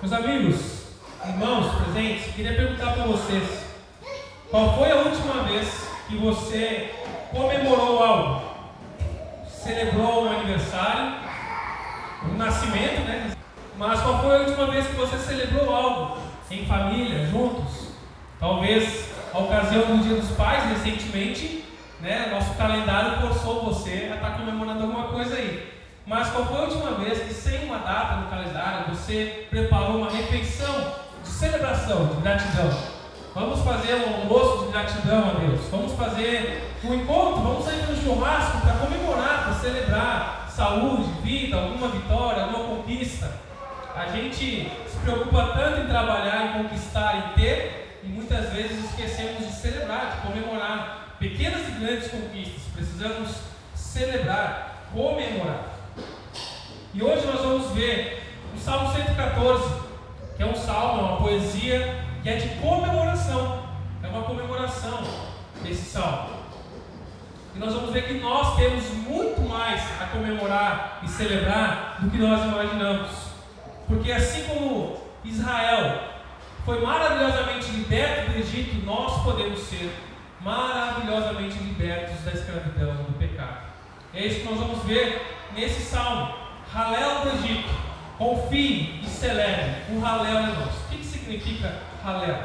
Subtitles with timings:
[0.00, 0.82] Meus amigos,
[1.26, 3.64] irmãos presentes, queria perguntar para vocês:
[4.48, 6.94] qual foi a última vez que você
[7.32, 8.42] comemorou algo?
[9.50, 11.14] Celebrou um aniversário,
[12.30, 13.32] um nascimento, né?
[13.76, 16.18] Mas qual foi a última vez que você celebrou algo
[16.48, 17.88] em família, juntos?
[18.38, 21.64] Talvez a ocasião do Dia dos Pais, recentemente,
[22.00, 22.28] né?
[22.30, 25.77] Nosso calendário forçou você a estar comemorando alguma coisa aí.
[26.08, 30.10] Mas qual foi a última vez que, sem uma data no calendário, você preparou uma
[30.10, 32.70] refeição de celebração, de gratidão?
[33.34, 35.60] Vamos fazer um almoço de gratidão a Deus.
[35.70, 41.88] Vamos fazer um encontro, vamos sair no churrasco para comemorar, para celebrar saúde, vida, alguma
[41.88, 43.30] vitória, alguma conquista.
[43.94, 49.46] A gente se preocupa tanto em trabalhar, em conquistar e ter, e muitas vezes esquecemos
[49.46, 52.62] de celebrar, de comemorar pequenas e grandes conquistas.
[52.74, 53.28] Precisamos
[53.74, 55.77] celebrar, comemorar.
[56.98, 59.72] E hoje nós vamos ver o Salmo 114,
[60.36, 63.68] que é um salmo, uma poesia que é de comemoração.
[64.02, 65.04] É uma comemoração
[65.62, 66.30] desse salmo.
[67.54, 72.18] E nós vamos ver que nós temos muito mais a comemorar e celebrar do que
[72.18, 73.10] nós imaginamos.
[73.86, 76.02] Porque assim como Israel
[76.64, 79.88] foi maravilhosamente liberto do Egito, nós podemos ser
[80.40, 83.68] maravilhosamente libertos da escravidão, do pecado.
[84.12, 85.22] É isso que nós vamos ver
[85.54, 86.47] nesse salmo.
[86.74, 87.68] Halel do Egito.
[88.18, 89.82] Confie e celebre.
[89.90, 90.84] O Halel é nosso.
[90.84, 92.42] O que, que significa Halel?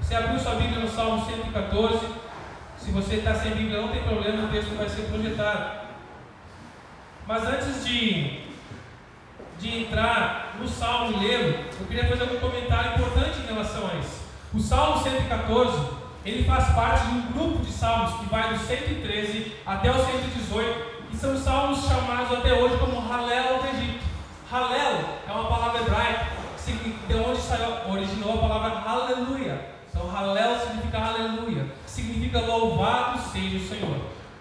[0.00, 2.06] Você abriu sua Bíblia no Salmo 114.
[2.76, 5.82] Se você está sem Bíblia, não tem problema, o texto vai ser projetado.
[7.26, 8.40] Mas antes de,
[9.60, 13.94] de entrar no Salmo e lê-lo, eu queria fazer um comentário importante em relação a
[14.00, 14.22] isso.
[14.52, 15.88] O Salmo 114,
[16.24, 20.91] ele faz parte de um grupo de salmos que vai do 113 até o 118
[21.12, 24.04] e são salmos chamados até hoje como Halel do Egito.
[24.50, 26.26] Halel é uma palavra hebraica,
[27.08, 29.72] de onde saiu, originou a palavra aleluia.
[29.90, 33.96] Então, Halel significa aleluia, significa louvado seja o Senhor.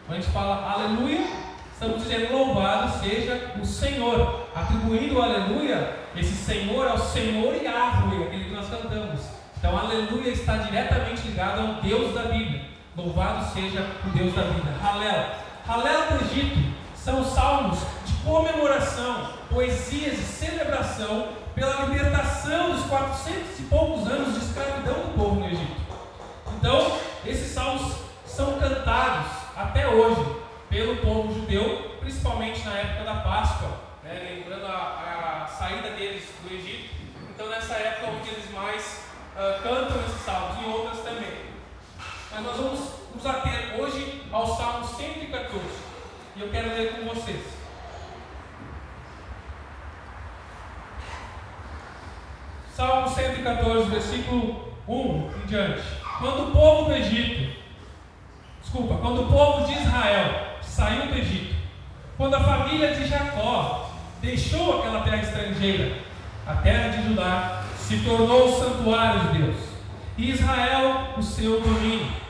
[0.05, 1.27] Quando a gente fala aleluia,
[1.73, 8.45] estamos dizendo louvado seja o Senhor, atribuindo aleluia, esse Senhor ao Senhor e Yahweh, aquele
[8.45, 9.21] que nós cantamos.
[9.57, 12.61] Então, aleluia está diretamente ligado ao Deus da Bíblia.
[12.95, 14.73] Louvado seja o Deus da Bíblia.
[14.81, 16.59] Halel Halel do Egito
[16.95, 24.45] são salmos de comemoração, poesias de celebração pela libertação dos 400 e poucos anos de
[24.45, 25.81] escravidão do povo no Egito.
[26.57, 27.95] Então, esses salmos
[28.25, 33.69] são cantados até hoje pelo povo judeu, principalmente na época da Páscoa,
[34.03, 36.89] né, lembrando a, a, saída deles do Egito.
[37.29, 39.05] Então, nessa época onde eles mais
[39.35, 41.51] uh, cantam esses salmos, e outras também.
[42.31, 45.59] Mas nós vamos nos ater hoje ao Salmo 114.
[46.35, 47.41] E eu quero ler com vocês.
[52.75, 55.83] Salmo 114, versículo 1 em diante.
[56.19, 57.57] Quando o povo do Egito,
[58.61, 61.55] desculpa, quando o povo de Israel saiu do Egito,
[62.17, 65.97] quando a família de Jacó deixou aquela terra estrangeira,
[66.45, 69.57] a terra de Judá se tornou o santuário de Deus,
[70.17, 72.20] e Israel o seu domínio.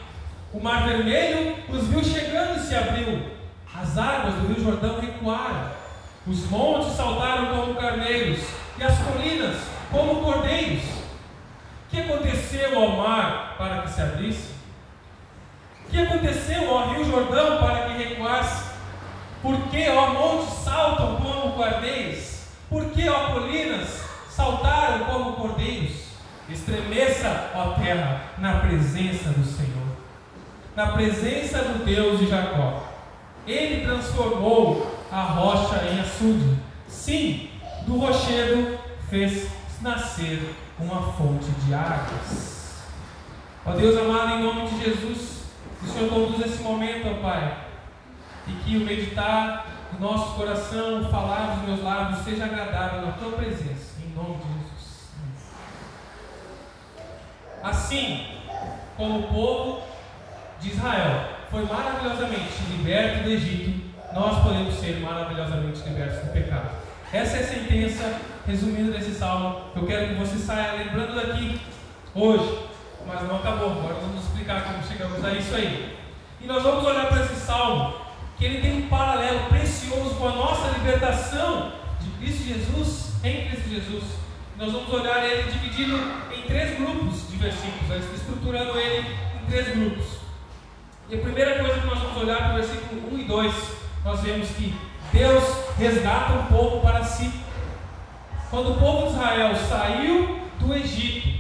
[0.53, 3.31] O mar vermelho os viu chegando e se abriu.
[3.73, 5.71] As águas do rio Jordão recuaram.
[6.27, 8.41] Os montes saltaram como carneiros
[8.77, 9.55] e as colinas
[9.89, 10.83] como cordeiros.
[10.83, 14.51] O que aconteceu ao mar para que se abrisse?
[15.85, 18.71] O que aconteceu ao rio Jordão para que recuasse?
[19.41, 22.43] Por que, ó montes, saltam como cordeiros?
[22.69, 25.93] Por que, ó colinas, saltaram como cordeiros?
[26.49, 29.70] Estremeça, ó terra, na presença do Senhor
[30.75, 32.83] na presença do Deus de Jacó.
[33.45, 36.57] Ele transformou a rocha em açude.
[36.87, 37.49] Sim,
[37.85, 39.49] do rochedo fez
[39.81, 42.81] nascer uma fonte de águas.
[43.65, 45.43] Ó Deus amado, em nome de Jesus,
[45.79, 47.57] que o Senhor conduza esse momento, ó Pai,
[48.47, 53.11] e que o meditar do nosso coração, o falar dos meus lábios, seja agradável na
[53.13, 55.09] tua presença, em nome de Jesus.
[57.61, 58.27] Assim
[58.97, 59.90] como o povo
[60.61, 63.81] de Israel foi maravilhosamente liberto do Egito,
[64.13, 66.69] nós podemos ser maravilhosamente libertos do pecado.
[67.11, 69.61] Essa é a sentença resumida desse salmo.
[69.75, 71.59] Eu quero que você saia lembrando daqui
[72.15, 72.59] hoje,
[73.05, 73.71] mas não acabou.
[73.71, 75.97] Agora vamos explicar como chegamos a isso aí.
[76.39, 77.95] E nós vamos olhar para esse salmo,
[78.37, 83.69] que ele tem um paralelo precioso com a nossa libertação de Cristo Jesus, em Cristo
[83.69, 84.03] Jesus.
[84.57, 85.97] Nós vamos olhar ele dividido
[86.35, 89.07] em três grupos de versículos, estruturando ele
[89.41, 90.20] em três grupos.
[91.11, 93.53] E a primeira coisa que nós vamos olhar para o versículo 1 e 2,
[94.05, 94.73] nós vemos que
[95.11, 95.43] Deus
[95.77, 97.29] resgata o povo para si.
[98.49, 101.37] quando o povo de Israel saiu do Egito,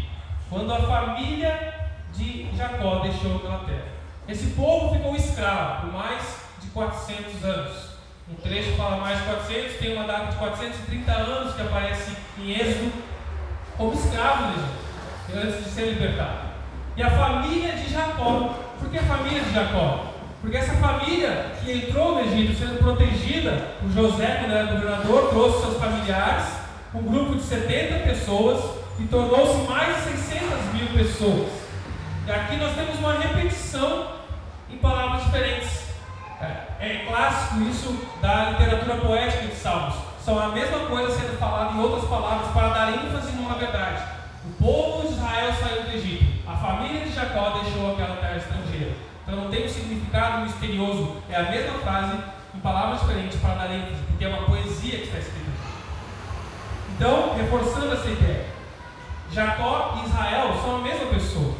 [0.49, 3.85] quando a família de Jacó deixou aquela terra.
[4.27, 6.21] Esse povo ficou escravo por mais
[6.59, 7.91] de 400 anos.
[8.29, 12.51] Um trecho fala mais de 400, tem uma data de 430 anos que aparece em
[12.51, 12.91] Êxodo
[13.77, 16.51] como escravo no Egito, antes de ser libertado.
[16.97, 20.05] E a família de Jacó, por que a família de Jacó?
[20.41, 25.61] Porque essa família que entrou no Egito sendo protegida, o José, quando era governador, trouxe
[25.61, 26.45] seus familiares,
[26.93, 31.47] um grupo de 70 pessoas, e tornou-se mais de 600 mil pessoas.
[32.25, 34.07] E aqui nós temos uma repetição
[34.69, 35.81] em palavras diferentes.
[36.41, 39.95] É, é clássico isso da literatura poética de Salmos.
[40.25, 44.03] São a mesma coisa sendo falada em outras palavras para dar ênfase numa verdade.
[44.43, 46.49] O povo de Israel saiu do Egito.
[46.49, 48.60] A família de Jacó deixou aquela terra estrangeira.
[49.31, 51.15] Então não tem um significado misterioso.
[51.29, 52.17] É a mesma frase
[52.53, 55.51] em palavras diferentes para dar ênfase, porque é uma poesia que está escrita.
[56.93, 58.47] Então, reforçando essa ideia,
[59.31, 61.53] Jacó e Israel são a mesma pessoa.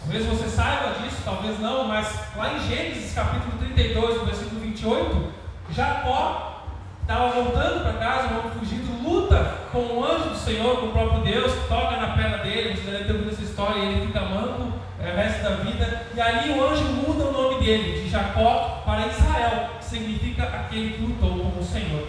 [0.00, 5.32] Talvez você saiba disso, talvez não, mas lá em Gênesis capítulo 32, versículo 28,
[5.68, 6.64] Jacó
[7.02, 8.28] estava voltando para casa,
[8.58, 12.74] fugido, luta com o anjo do Senhor, com o próprio Deus, toca na perna dele,
[12.74, 16.20] você deve ter ouvido essa história, e ele fica manco o resto da vida, e
[16.20, 21.02] ali o anjo muda o nome dele, de Jacó para Israel, que significa aquele que
[21.02, 22.08] lutou com o Senhor.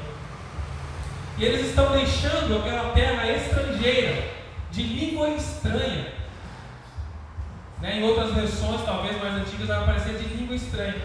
[1.37, 4.23] E eles estão deixando aquela terra estrangeira,
[4.71, 6.13] de língua estranha.
[7.81, 7.99] Né?
[7.99, 11.01] Em outras versões, talvez mais antigas, vai aparecer de língua estranha.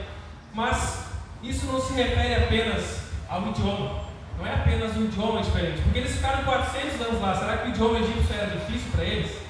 [0.53, 1.07] Mas
[1.43, 4.05] isso não se refere apenas ao idioma.
[4.39, 5.83] Não é apenas um idioma diferente.
[5.83, 7.35] Porque eles ficaram 400 anos lá.
[7.37, 9.44] Será que o idioma egípcio era difícil para eles?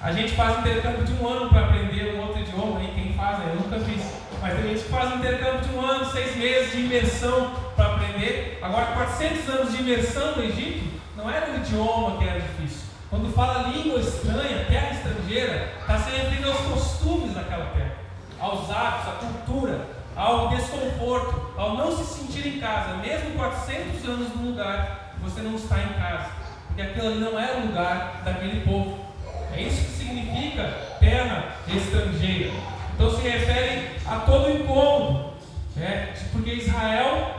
[0.00, 2.80] A gente faz intercâmbio de um ano para aprender um outro idioma.
[2.82, 3.52] E quem faz, né?
[3.52, 4.02] eu nunca fiz.
[4.40, 8.60] Mas a gente faz um intercâmbio de um ano, seis meses de imersão para aprender.
[8.62, 12.86] Agora, 400 anos de imersão no Egito, não era o idioma que era difícil.
[13.10, 17.96] Quando fala língua estranha, terra estrangeira, está se referindo aos costumes daquela terra,
[18.38, 19.80] aos hábitos, à cultura,
[20.14, 25.54] ao desconforto, ao não se sentir em casa, mesmo 400 anos no lugar, você não
[25.56, 26.30] está em casa,
[26.66, 29.07] porque aquilo ali não era o lugar daquele povo.
[29.54, 30.64] É isso que significa
[31.00, 32.52] terra estrangeira.
[32.94, 35.32] Então se refere a todo incômodo,
[35.76, 36.14] né?
[36.32, 37.34] porque Israel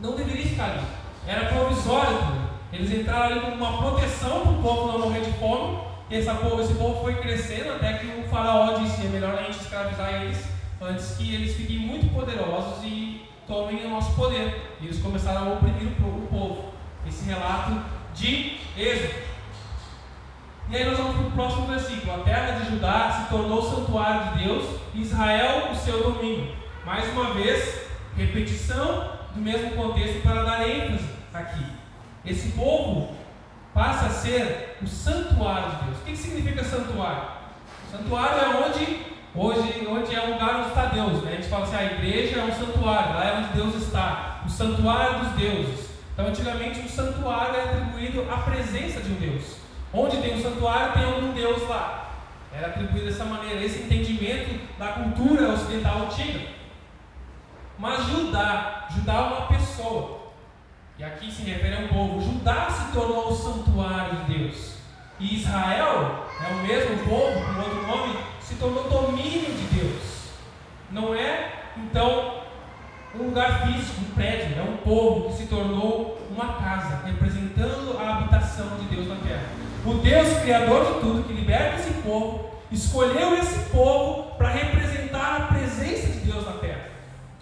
[0.00, 0.80] não deveria ficar ali,
[1.26, 2.44] era provisório.
[2.72, 5.78] Eles entraram ali como uma proteção para o povo não morrer de fome.
[6.10, 9.60] E povo, esse povo foi crescendo até que o faraó disse: é melhor a gente
[9.60, 10.44] escravizar eles
[10.80, 14.76] antes que eles fiquem muito poderosos e tomem o nosso poder.
[14.80, 16.74] E eles começaram a oprimir o povo.
[17.06, 17.80] Esse relato
[18.14, 19.33] de Êxodo.
[20.70, 22.14] E aí nós vamos para o próximo versículo.
[22.14, 26.54] A terra de Judá se tornou o santuário de Deus Israel o seu domínio.
[26.86, 31.66] Mais uma vez, repetição do mesmo contexto para dar ênfase aqui.
[32.24, 33.14] Esse povo
[33.74, 35.98] passa a ser o santuário de Deus.
[35.98, 37.28] O que significa santuário?
[37.90, 41.22] Santuário é onde hoje onde é o lugar onde está Deus.
[41.22, 41.32] Né?
[41.32, 44.48] A gente fala assim, a igreja é um santuário, lá é onde Deus está, o
[44.48, 45.90] santuário dos deuses.
[46.12, 49.63] Então, antigamente, o santuário é atribuído à presença de um Deus.
[49.96, 52.10] Onde tem um santuário, tem algum Deus lá.
[52.52, 56.40] Era atribuído dessa maneira, esse entendimento da cultura ocidental antiga.
[57.78, 60.32] Mas Judá, Judá é uma pessoa.
[60.98, 62.20] E aqui se refere a um povo.
[62.20, 64.74] Judá se tornou o santuário de Deus.
[65.20, 70.30] E Israel é o mesmo povo, com outro nome, se tornou domínio de Deus.
[70.90, 72.42] Não é, então,
[73.14, 78.16] um lugar físico, um prédio, é um povo que se tornou uma casa, representando a
[78.16, 79.63] habitação de Deus na terra.
[79.86, 85.40] O Deus Criador de tudo, que liberta esse povo, escolheu esse povo para representar a
[85.54, 86.88] presença de Deus na terra.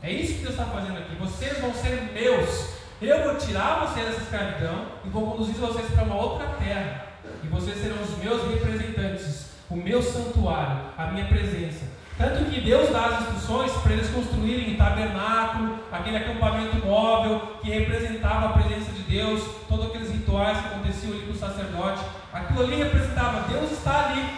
[0.03, 1.15] É isso que Deus está fazendo aqui.
[1.15, 2.71] Vocês vão ser meus,
[3.01, 7.07] eu vou tirar vocês dessa escravidão e vou conduzir vocês para uma outra terra.
[7.45, 11.85] E vocês serão os meus representantes, o meu santuário, a minha presença.
[12.19, 18.47] Tanto que Deus dá as instruções para eles construírem tabernáculo, aquele acampamento móvel que representava
[18.47, 22.03] a presença de Deus, todos aqueles rituais que aconteciam ali com o sacerdote.
[22.33, 24.29] Aquilo ali representava Deus está ali.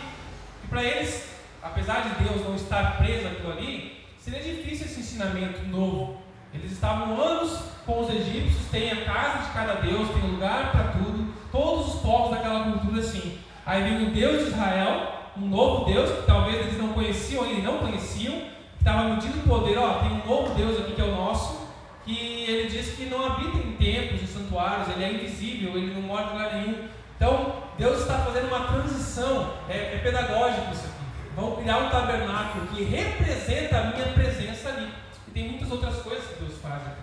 [0.64, 5.66] E para eles, apesar de Deus não estar preso aquilo ali, seria difícil esse ensinamento
[5.66, 6.22] novo.
[6.52, 10.84] Eles estavam anos com os egípcios, tem a casa de cada Deus, tem lugar para
[10.92, 13.38] tudo, todos os povos daquela cultura assim.
[13.66, 17.62] Aí vem o Deus de Israel, um novo Deus, que talvez eles não conheciam ainda,
[17.62, 21.04] não conheciam, que estava medindo o poder, ó, tem um novo Deus aqui que é
[21.04, 21.68] o nosso,
[22.04, 26.02] que ele diz que não habita em templos e santuários, ele é invisível, ele não
[26.02, 26.88] mora em lugar nenhum.
[27.16, 30.94] Então, Deus está fazendo uma transição, é, é pedagógico isso aqui.
[31.34, 34.88] Vão criar um tabernáculo que representa a minha presença ali.
[35.26, 37.02] E tem muitas outras coisas que Deus faz aqui.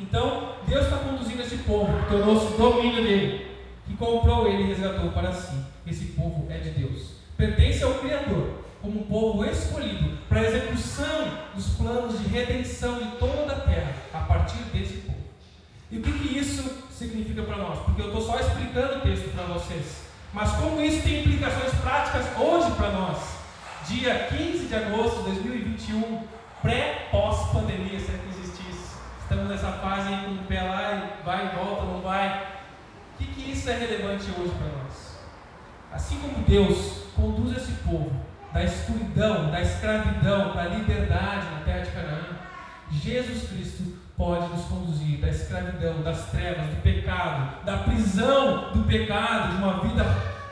[0.00, 3.46] Então, Deus está conduzindo esse povo, tornou-se domínio dele.
[3.86, 5.56] que comprou ele e resgatou para si.
[5.86, 7.19] Esse povo é de Deus.
[7.40, 8.50] Pertence ao Criador,
[8.82, 13.94] como um povo escolhido para a execução dos planos de redenção de toda a terra
[14.12, 15.16] a partir desse povo.
[15.90, 17.78] E o que, que isso significa para nós?
[17.78, 20.02] Porque eu estou só explicando o texto para vocês.
[20.34, 23.16] Mas como isso tem implicações práticas hoje para nós?
[23.88, 26.22] Dia 15 de agosto de 2021,
[26.60, 28.96] pré-pós-pandemia, se é que existisse.
[29.22, 32.48] Estamos nessa fase com o pé lá e vai e volta, não vai.
[33.14, 35.18] O que, que isso é relevante hoje para nós?
[35.90, 38.10] Assim como Deus conduz esse povo
[38.52, 42.24] da escuridão, da escravidão, da liberdade na terra de Canaã,
[42.90, 49.56] Jesus Cristo pode nos conduzir da escravidão, das trevas, do pecado, da prisão do pecado,
[49.56, 50.04] de uma vida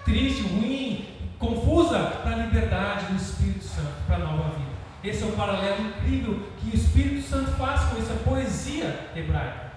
[0.04, 1.06] triste, ruim,
[1.38, 4.68] confusa, para a liberdade do Espírito Santo, para a nova vida.
[5.02, 9.72] Esse é um paralelo incrível que o Espírito Santo faz com essa poesia hebraica,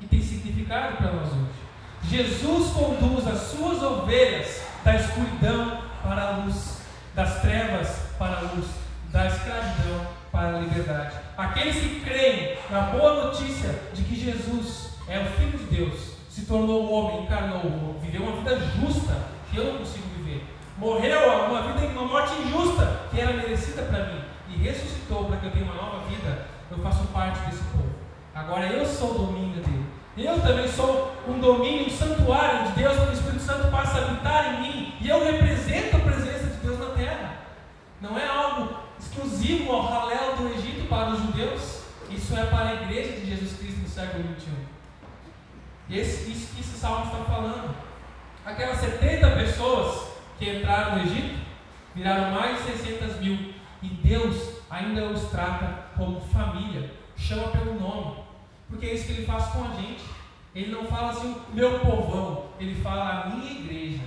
[0.00, 1.62] que tem significado para nós hoje.
[2.04, 6.82] Jesus conduz as suas ovelhas da escuridão para a luz,
[7.14, 8.66] das trevas para a luz,
[9.10, 11.14] da escravidão para a liberdade.
[11.36, 16.46] Aqueles que creem na boa notícia de que Jesus é o Filho de Deus, se
[16.46, 19.16] tornou homem, encarnou, viveu uma vida justa
[19.50, 20.46] que eu não consigo viver,
[20.78, 25.46] morreu uma vida uma morte injusta que era merecida para mim e ressuscitou para que
[25.46, 27.92] eu tenha uma nova vida, eu faço parte desse povo.
[28.34, 29.86] Agora eu sou o domínio dele.
[30.16, 34.04] Eu também sou um domínio, um santuário de Deus, onde o Espírito Santo passa a
[34.04, 34.61] habitar em mim
[44.12, 44.50] século XXI.
[45.90, 47.74] Esse, isso que esse salmo está falando.
[48.44, 51.40] Aquelas 70 pessoas que entraram no Egito
[51.94, 53.54] viraram mais de 600 mil.
[53.82, 58.22] E Deus ainda os trata como família, chama pelo nome,
[58.68, 60.02] porque é isso que Ele faz com a gente.
[60.54, 64.02] Ele não fala assim, meu povão, ele fala a minha igreja,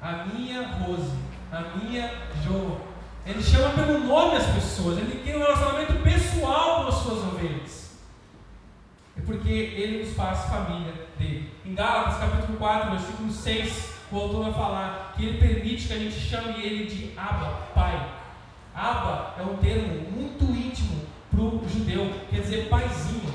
[0.00, 1.18] a minha Rose,
[1.52, 2.10] a minha
[2.42, 2.80] Jo,
[3.26, 7.81] ele chama pelo nome as pessoas, ele tem um relacionamento pessoal com as suas ovelhas.
[9.22, 11.48] É porque ele nos faz família dele.
[11.64, 15.98] Em Gálatas capítulo 4, versículo 6, o autor vai falar que ele permite que a
[15.98, 18.08] gente chame ele de Abba, Pai.
[18.74, 23.32] Abba é um termo muito íntimo para o judeu, quer dizer paizinho.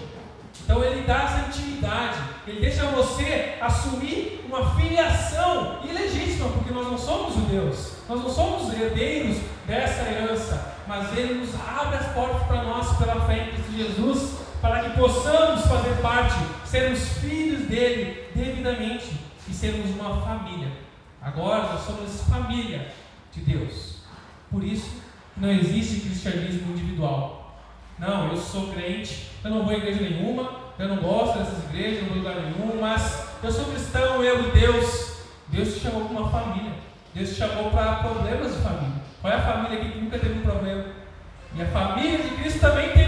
[0.62, 6.98] Então ele dá essa intimidade, ele deixa você assumir uma filiação ilegítima, porque nós não
[6.98, 12.64] somos judeus, nós não somos herdeiros dessa herança, mas ele nos abre as portas para
[12.64, 19.18] nós pela fé em Cristo Jesus, para que possamos fazer parte, sermos filhos dele devidamente
[19.48, 20.70] e sermos uma família.
[21.22, 22.92] Agora nós somos família
[23.32, 23.98] de Deus.
[24.52, 24.90] Por isso,
[25.38, 27.58] não existe cristianismo individual.
[27.98, 32.02] Não, eu sou crente, eu não vou em igreja nenhuma, eu não gosto dessas igrejas,
[32.02, 35.18] não vou lugar nenhum, mas eu sou cristão, eu e Deus.
[35.48, 36.74] Deus te chamou para uma família.
[37.14, 39.02] Deus te chamou para problemas de família.
[39.22, 40.86] Qual é a família que nunca teve um problema?
[41.56, 43.07] E a família de Cristo também tem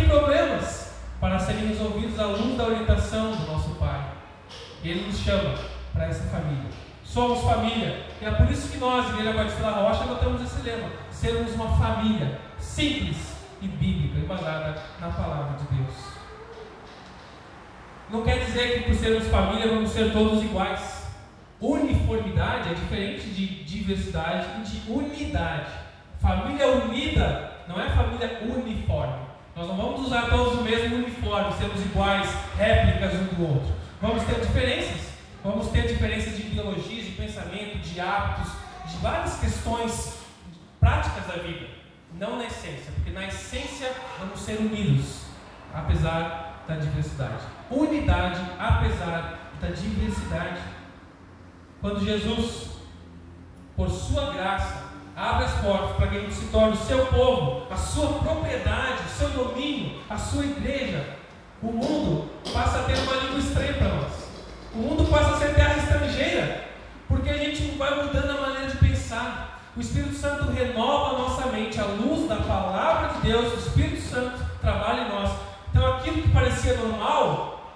[1.20, 4.12] para serem resolvidos à luz da orientação do nosso Pai.
[4.84, 5.56] Ele nos chama
[5.94, 6.70] para essa família.
[7.04, 8.06] Somos família.
[8.22, 11.76] E é por isso que nós, Igreja Batista da Rocha, adotamos esse lema: sermos uma
[11.78, 15.96] família simples e bíblica, embasada na palavra de Deus.
[18.10, 21.08] Não quer dizer que por sermos família vamos ser todos iguais.
[21.60, 25.72] Uniformidade é diferente de diversidade e de unidade.
[26.22, 29.29] Família unida não é família uniforme.
[29.60, 33.76] Nós não vamos usar todos o mesmo uniforme, sermos iguais, réplicas um do outro.
[34.02, 35.10] Vamos ter diferenças.
[35.44, 38.54] Vamos ter diferenças de ideologias, de pensamento, de hábitos,
[38.90, 40.18] de várias questões
[40.80, 41.68] práticas da vida
[42.18, 45.24] não na essência, porque na essência vamos ser unidos,
[45.74, 47.44] apesar da diversidade.
[47.70, 50.62] Unidade, apesar da diversidade.
[51.82, 52.70] Quando Jesus,
[53.76, 54.89] por sua graça,
[55.20, 59.10] abre as portas para que gente se torne o seu povo, a sua propriedade, o
[59.10, 61.18] seu domínio, a sua igreja,
[61.62, 64.14] o mundo passa a ter uma língua estranha para nós.
[64.74, 66.70] O mundo passa a ser terra estrangeira,
[67.10, 69.60] porque a gente vai mudando a maneira de pensar.
[69.76, 74.02] O Espírito Santo renova a nossa mente, a luz da palavra de Deus, o Espírito
[74.02, 75.32] Santo trabalha em nós.
[75.70, 77.76] Então aquilo que parecia normal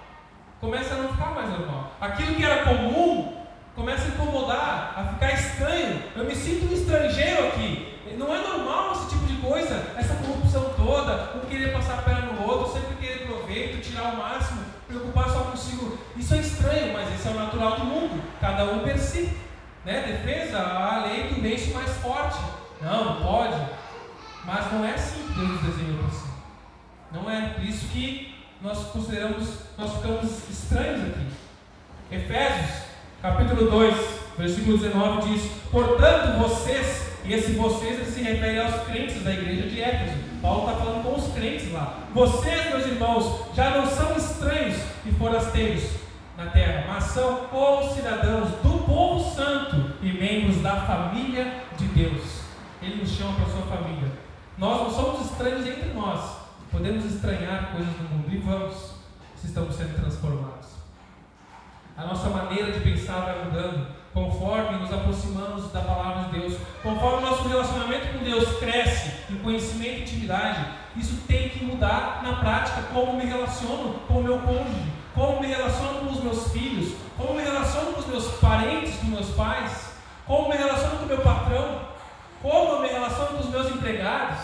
[0.60, 1.90] começa a não ficar mais normal.
[2.00, 3.33] Aquilo que era comum
[3.74, 6.02] começa a incomodar, a ficar estranho.
[6.14, 8.00] Eu me sinto um estrangeiro aqui.
[8.16, 12.32] Não é normal esse tipo de coisa, essa corrupção toda, um querer passar a perna
[12.32, 15.98] no outro, sempre querer proveito, tirar o máximo, preocupar só consigo.
[16.16, 18.22] Isso é estranho, mas esse é o natural do mundo.
[18.40, 19.36] Cada um per si.
[19.84, 20.02] Né?
[20.02, 22.38] Defesa, a lei do vence mais forte.
[22.80, 23.60] Não, pode.
[24.44, 26.28] Mas não é assim que Deus desenhou para si.
[27.12, 27.48] Não é.
[27.54, 31.26] Por isso que nós consideramos, nós ficamos estranhos aqui.
[32.10, 32.84] Efésios,
[33.24, 33.94] capítulo 2,
[34.36, 39.80] versículo 19 diz: Portanto, vocês, e esse vocês se refere aos crentes da igreja de
[39.80, 40.18] Éfeso.
[40.42, 42.00] Paulo está falando com os crentes lá.
[42.12, 44.76] Vocês, meus irmãos, já não são estranhos
[45.06, 45.84] e forasteiros
[46.36, 52.42] na terra, mas são co-cidadãos do povo santo e membros da família de Deus.
[52.82, 54.12] Ele nos chama para a sua família.
[54.58, 56.44] Nós não somos estranhos entre nós.
[56.70, 58.96] Podemos estranhar coisas do mundo e vamos,
[59.34, 60.83] se estamos sendo transformados.
[61.96, 67.18] A nossa maneira de pensar vai mudando conforme nos aproximamos da palavra de Deus, conforme
[67.18, 70.66] o nosso relacionamento com Deus cresce em conhecimento e intimidade.
[70.96, 75.46] Isso tem que mudar na prática como me relaciono com o meu cônjuge, como me
[75.46, 79.92] relaciono com os meus filhos, como me relaciono com os meus parentes, com meus pais,
[80.26, 81.80] como me relaciono com o meu patrão,
[82.42, 84.40] como me relaciono com os meus empregados,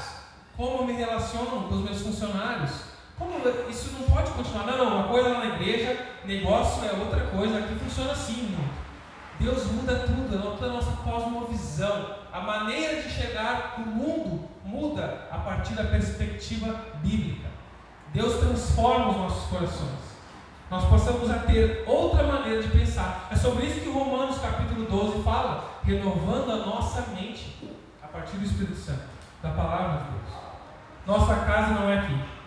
[0.57, 2.89] como me relaciono com os meus funcionários.
[3.21, 3.37] Como
[3.69, 4.65] isso não pode continuar?
[4.65, 8.57] Não, não, uma coisa na igreja, negócio é outra coisa, aqui funciona assim.
[9.39, 12.17] Deus muda tudo, toda a nossa cosmovisão.
[12.33, 17.49] A maneira de chegar no mundo muda a partir da perspectiva bíblica.
[18.15, 20.11] Deus transforma os nossos corações.
[20.71, 23.29] Nós passamos a ter outra maneira de pensar.
[23.31, 27.55] É sobre isso que Romanos capítulo 12 fala, renovando a nossa mente
[28.03, 29.03] a partir do Espírito Santo,
[29.43, 30.41] da palavra de Deus.
[31.07, 32.39] Nossa casa não é aqui.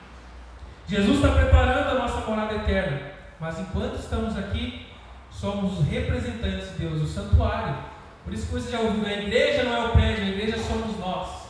[0.93, 3.01] Jesus está preparando a nossa morada eterna,
[3.39, 4.85] mas enquanto estamos aqui,
[5.31, 7.75] somos os representantes de Deus, o santuário.
[8.23, 11.00] Por isso que você já ouviu, a igreja não é o prédio, a igreja somos
[11.00, 11.47] nós.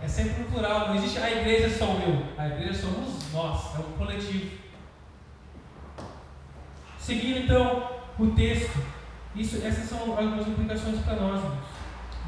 [0.00, 3.78] É sempre no plural, não existe a igreja sou eu, a igreja somos nós, é
[3.80, 4.58] um coletivo.
[6.96, 8.78] Seguindo então o texto,
[9.34, 11.42] isso, essas são algumas implicações para nós.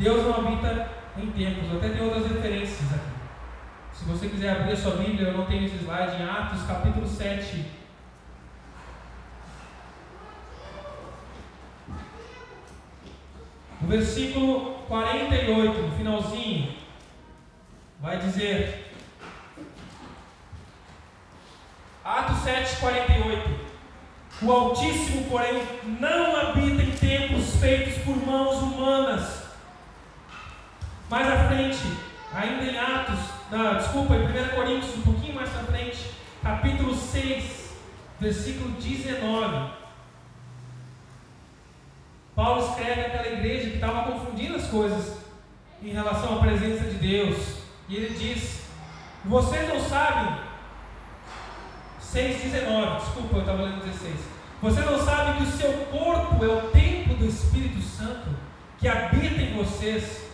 [0.00, 3.15] Deus não habita em templos, até tem outras referências aqui.
[3.99, 7.09] Se você quiser abrir a sua Bíblia, eu não tenho esse slide, em Atos capítulo
[7.09, 7.65] 7.
[13.81, 16.76] No versículo 48, no finalzinho,
[18.00, 18.93] vai dizer.
[22.04, 23.67] Atos 7, 48.
[24.43, 25.67] O Altíssimo, porém,
[25.99, 29.45] não habita em templos feitos por mãos humanas.
[31.09, 31.80] Mais à frente,
[32.35, 36.11] ainda em Atos desculpa, em 1 Coríntios, um pouquinho mais para frente,
[36.43, 37.76] capítulo 6,
[38.19, 39.71] versículo 19.
[42.35, 45.19] Paulo escreve àquela igreja que estava confundindo as coisas
[45.82, 47.59] em relação à presença de Deus.
[47.89, 48.63] E ele diz:
[49.25, 50.41] Vocês não sabem,
[52.02, 54.15] 6,19, desculpa, eu estava lendo 16.
[54.61, 58.30] Vocês não sabem que o seu corpo é o templo do Espírito Santo
[58.78, 60.26] que habita em vocês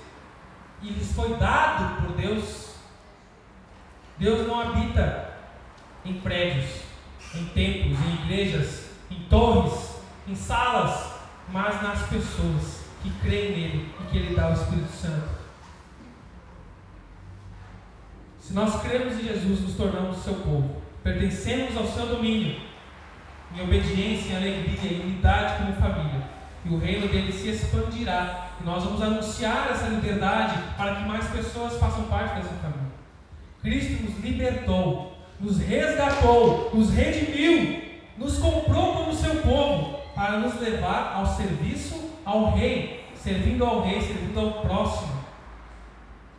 [0.80, 2.71] e lhes foi dado por Deus?
[4.22, 5.30] Deus não habita
[6.04, 6.82] em prédios,
[7.34, 9.96] em templos, em igrejas, em torres,
[10.28, 11.14] em salas,
[11.48, 15.28] mas nas pessoas que creem nele e que ele dá o Espírito Santo.
[18.38, 22.60] Se nós cremos em Jesus, nos tornamos seu povo, pertencemos ao seu domínio,
[23.52, 26.22] em obediência, em alegria, em unidade como família.
[26.64, 28.50] E o reino dele se expandirá.
[28.60, 32.91] E nós vamos anunciar essa liberdade para que mais pessoas façam parte dessa família.
[33.62, 37.82] Cristo nos libertou, nos resgatou, nos redimiu,
[38.18, 44.00] nos comprou como seu povo, para nos levar ao serviço ao Rei, servindo ao Rei,
[44.00, 45.12] servindo ao próximo,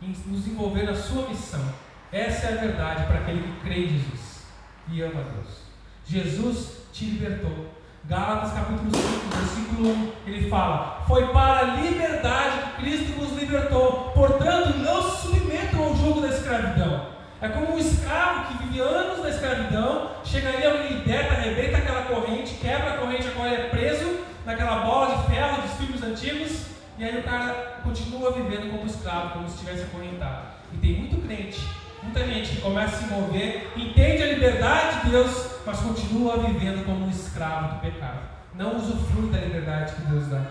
[0.00, 1.64] e nos envolver na sua missão.
[2.12, 4.44] Essa é a verdade para aquele que crê em Jesus
[4.88, 5.64] e ama a Deus.
[6.06, 7.72] Jesus te libertou.
[8.06, 14.12] Gálatas capítulo 5, versículo 1, ele fala: Foi para a liberdade que Cristo nos libertou,
[14.14, 17.06] portanto, não se submetam ao jogo da escravidão.
[17.40, 22.96] É como um escravo anos na escravidão, chegaria ali, liberta, arrebenta aquela corrente, quebra a
[22.98, 26.66] corrente a qual ele é preso, naquela bola de ferro dos filhos antigos,
[26.98, 30.46] e aí o cara continua vivendo como escravo, como se estivesse acorrentado.
[30.72, 31.60] E tem muito crente,
[32.02, 36.84] muita gente que começa a se mover, entende a liberdade de Deus, mas continua vivendo
[36.84, 38.20] como um escravo do pecado.
[38.54, 40.42] Não usufrui da liberdade que Deus dá.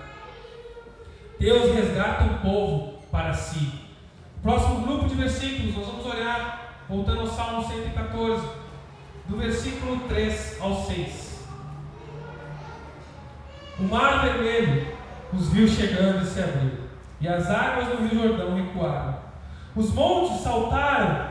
[1.39, 3.71] Deus resgata o povo para si.
[4.41, 6.62] Próximo grupo de versículos, nós vamos olhar
[6.93, 8.47] Voltando ao Salmo 114,
[9.25, 11.43] do versículo 3 ao 6.
[13.79, 14.95] O mar vermelho
[15.33, 16.71] os viu chegando e se abriu,
[17.19, 19.17] e as águas do Rio Jordão recuaram.
[19.75, 21.29] Os montes saltaram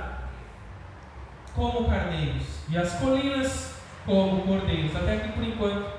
[1.55, 4.97] como carneiros, e as colinas como cordeiros.
[4.97, 5.93] Até aqui por enquanto.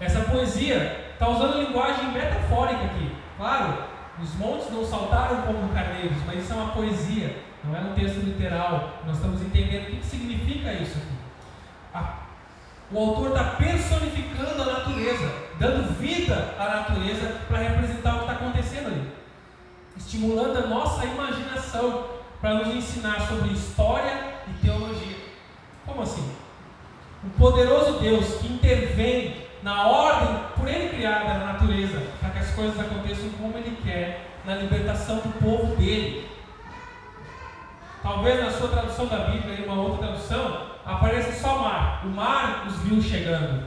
[0.00, 3.14] Essa poesia está usando linguagem metafórica aqui.
[3.36, 3.84] Claro,
[4.20, 7.47] os montes não saltaram como carneiros, mas isso é uma poesia.
[7.64, 9.02] Não é um texto literal.
[9.06, 11.18] Nós estamos entendendo o que significa isso aqui.
[12.90, 18.32] O autor está personificando a natureza, dando vida à natureza para representar o que está
[18.32, 19.12] acontecendo ali,
[19.94, 22.04] estimulando a nossa imaginação
[22.40, 25.18] para nos ensinar sobre história e teologia.
[25.84, 26.32] Como assim?
[27.22, 32.50] O poderoso Deus que intervém na ordem por Ele criada na natureza, para que as
[32.54, 36.26] coisas aconteçam como Ele quer, na libertação do povo dele.
[38.02, 42.02] Talvez na sua tradução da Bíblia, em uma outra tradução, apareça só mar.
[42.04, 43.66] O mar os viu chegando.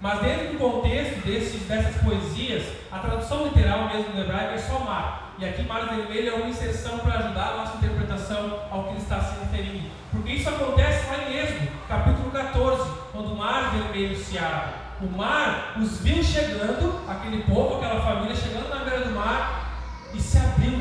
[0.00, 4.78] Mas dentro do contexto desses, dessas poesias, a tradução literal mesmo do hebraico é só
[4.80, 5.34] mar.
[5.38, 8.98] E aqui mar vermelho é uma inserção para ajudar a nossa interpretação ao que ele
[8.98, 9.90] está se referindo.
[10.10, 14.74] Porque isso acontece lá em Êxodo, capítulo 14, quando o mar vermelho se abre.
[15.00, 19.82] O mar os viu chegando, aquele povo, aquela família chegando na beira do mar
[20.14, 20.80] e se abriu.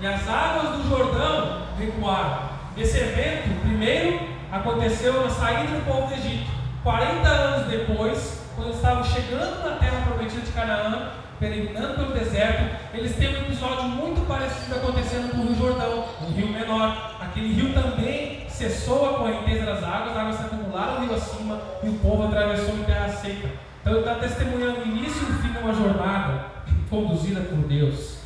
[0.00, 2.50] E as águas do Jordão recuaram.
[2.76, 6.50] Esse evento, primeiro, aconteceu na saída do povo do Egito.
[6.82, 13.16] 40 anos depois, quando estavam chegando na terra prometida de Canaã, peregrinando pelo deserto, eles
[13.16, 17.16] têm um episódio muito parecido acontecendo com o Rio Jordão, um rio menor.
[17.20, 21.88] Aquele rio também cessou a correnteza das águas, as águas se acumularam rio acima e
[21.88, 23.48] o povo atravessou em terra seca.
[23.80, 26.46] Então ele está testemunhando o início e o fim de uma jornada
[26.88, 28.21] conduzida por Deus.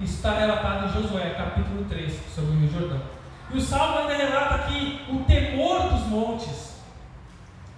[0.00, 3.00] Está relatado em Josué, capítulo 3, sobre o Rio Jordão.
[3.50, 6.76] E o Salmo ainda relata aqui o temor dos montes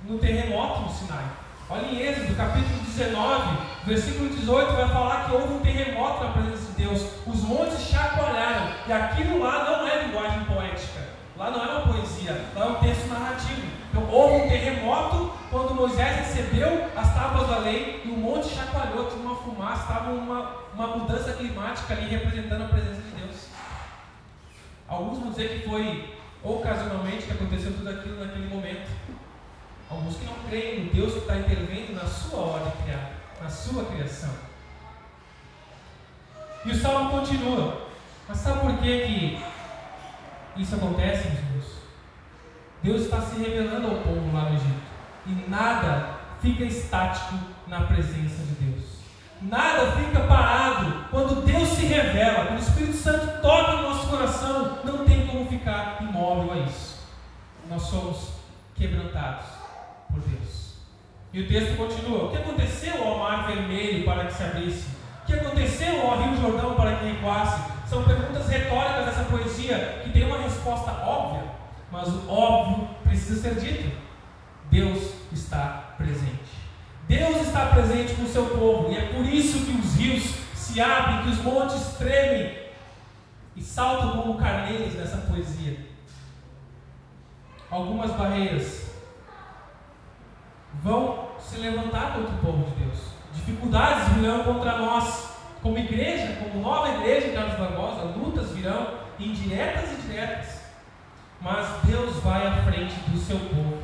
[0.02, 1.24] no terremoto no Sinai.
[1.70, 6.72] Olha em Êxodo, capítulo 19, versículo 18, vai falar que houve um terremoto na presença
[6.72, 7.02] de Deus.
[7.24, 8.72] Os montes chacoalharam.
[8.88, 11.08] E aquilo lá não é linguagem poética.
[11.36, 13.67] Lá não é uma poesia, lá é um texto narrativo.
[13.90, 19.06] Então houve um terremoto quando Moisés recebeu as tábuas da lei e o monte chacoalhou,
[19.06, 23.48] tinha uma fumaça, estava uma, uma mudança climática ali representando a presença de Deus.
[24.86, 28.90] Alguns vão dizer que foi ocasionalmente que aconteceu tudo aquilo naquele momento.
[29.90, 33.84] Alguns que não creem no Deus que está intervindo na sua ordem criada, na sua
[33.86, 34.30] criação.
[36.64, 37.88] E o salmo continua.
[38.28, 39.42] Mas sabe por que, que
[40.56, 41.77] isso acontece, meus irmãos?
[42.82, 44.82] Deus está se revelando ao povo lá no Egito.
[45.26, 47.34] E nada fica estático
[47.66, 48.84] na presença de Deus.
[49.42, 54.78] Nada fica parado quando Deus se revela, quando o Espírito Santo toca no nosso coração,
[54.84, 56.98] não tem como ficar imóvel a isso.
[57.68, 58.30] Nós somos
[58.74, 59.46] quebrantados
[60.10, 60.74] por Deus.
[61.32, 64.88] E o texto continua: O que aconteceu ao mar vermelho para que se abrisse?
[65.22, 67.70] O que aconteceu ao rio Jordão para que recuasse?
[67.86, 71.42] São perguntas retóricas dessa poesia que tem uma resposta óbvia,
[71.90, 73.96] mas o óbvio precisa ser dito.
[74.70, 76.58] Deus está presente.
[77.06, 80.24] Deus está presente com o seu povo, e é por isso que os rios
[80.54, 82.54] se abrem, que os montes tremem
[83.56, 85.78] e saltam como carneiros nessa poesia.
[87.70, 88.90] Algumas barreiras
[90.82, 92.98] vão se levantar contra o povo de Deus.
[93.34, 95.30] Dificuldades virão contra nós,
[95.62, 100.57] como igreja, como nova igreja em Carlos Barbosa, lutas virão, indiretas e diretas.
[101.40, 103.78] Mas Deus vai à frente do seu povo.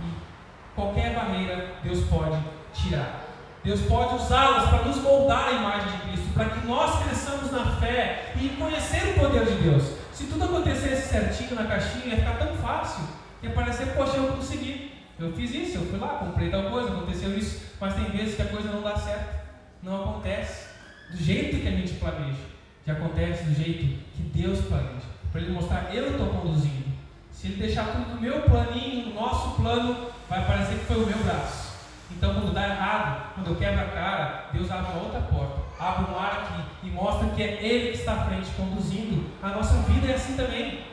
[0.00, 2.38] E qualquer barreira Deus pode
[2.72, 3.24] tirar.
[3.64, 7.76] Deus pode usá-las para nos moldar a imagem de Cristo, para que nós cresçamos na
[7.76, 9.82] fé e conhecer o poder de Deus.
[10.12, 13.04] Se tudo acontecesse certinho na caixinha, ia ficar tão fácil,
[13.42, 14.92] ia parecer, poxa, eu consegui.
[15.18, 18.42] Eu fiz isso, eu fui lá, comprei tal coisa, aconteceu isso, mas tem vezes que
[18.42, 19.36] a coisa não dá certo,
[19.82, 20.68] não acontece
[21.10, 22.38] do jeito que a gente planeja,
[22.84, 26.88] que acontece do jeito que Deus planeja, para Ele mostrar, eu estou conduzindo.
[27.32, 31.06] Se Ele deixar tudo no meu planinho, no nosso plano, vai parecer que foi o
[31.06, 31.68] meu braço.
[32.10, 36.10] Então, quando dá errado, quando eu quebro a cara, Deus abre uma outra porta, abre
[36.10, 39.30] um ar aqui e mostra que é Ele que está à frente, conduzindo.
[39.42, 40.84] A nossa vida é assim também.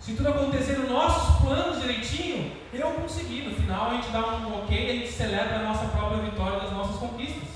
[0.00, 3.42] Se tudo acontecer nos nossos planos direitinho, eu consegui.
[3.42, 6.60] No final, a gente dá um ok e a gente celebra a nossa própria vitória
[6.60, 7.48] das nossas conquistas.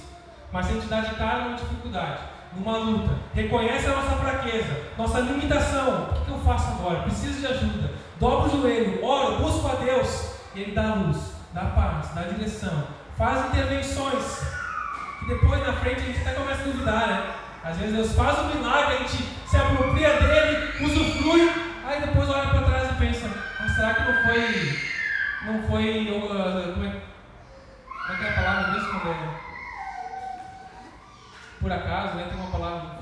[0.53, 2.21] Mas se a gente dá de cara numa dificuldade,
[2.57, 7.03] numa luta, reconhece a nossa fraqueza, nossa limitação, o que eu faço agora?
[7.03, 7.91] Preciso de ajuda.
[8.21, 13.47] Dobro o joelho, oro, busco a Deus, Ele dá luz dá paz, dá direção, faz
[13.49, 14.43] intervenções,
[15.19, 17.35] que depois na frente a gente até começa a duvidar, né?
[17.63, 21.53] Às vezes Deus faz um milagre, a gente se apropria dele, usufrui,
[21.85, 23.29] aí depois olha para trás e pensa,
[23.61, 24.79] ah, será que não foi,
[25.47, 29.53] não foi, é, como é que é a palavra mesmo quando é?
[31.61, 32.27] Por acaso, né?
[32.29, 32.99] Tem uma palavra,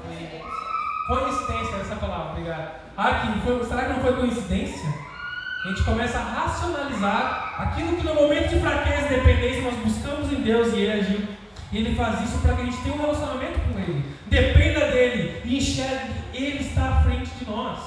[1.06, 2.80] foi coincidência, essa palavra, obrigado.
[2.96, 5.10] Ah, que foi, será que não foi coincidência?
[5.60, 10.33] A gente começa a racionalizar aquilo que no momento de fraqueza e dependência nós buscamos
[10.33, 11.28] em Deus e Ele agiu.
[11.72, 14.04] E Ele faz isso para que a gente tenha um relacionamento com Ele.
[14.26, 17.78] Dependa dEle e enxergue que Ele está à frente de nós.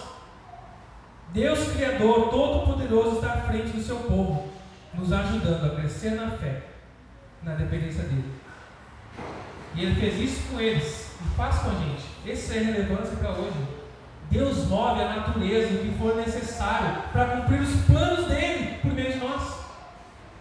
[1.33, 4.51] Deus Criador, Todo-Poderoso, está à frente do seu povo,
[4.93, 6.61] nos ajudando a crescer na fé
[7.41, 8.31] na dependência dele.
[9.75, 12.03] E ele fez isso com eles e faz com a gente.
[12.25, 13.82] Essa é a relevância para hoje.
[14.33, 19.13] Deus move a natureza o que for necessário para cumprir os planos dele por meio
[19.13, 19.59] de nós.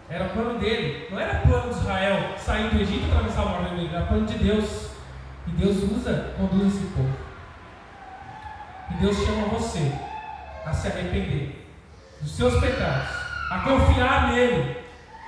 [0.09, 3.51] Era o plano dele, não era plano de Israel sair do Egito e atravessar o
[3.51, 4.89] Mar Vermelho, era plano de Deus.
[5.47, 7.13] E Deus usa, conduz esse povo.
[8.93, 9.93] E Deus chama você
[10.65, 11.69] a se arrepender
[12.19, 13.11] dos seus pecados,
[13.51, 14.77] a confiar nele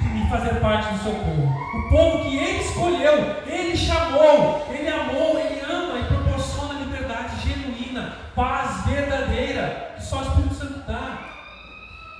[0.00, 1.54] e fazer parte do seu povo.
[1.76, 8.23] O povo que ele escolheu, ele chamou, ele amou, ele ama e proporciona liberdade genuína,
[8.34, 11.18] paz verdadeira, que só o Espírito Santo dá.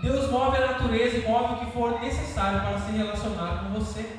[0.00, 4.18] Deus move a natureza e move o que for necessário para se relacionar com você.